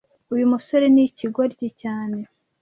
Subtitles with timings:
[0.33, 2.17] Uyu musore ni ikigoryi cyane